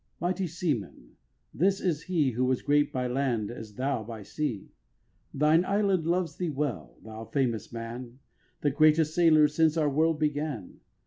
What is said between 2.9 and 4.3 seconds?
by land as thou by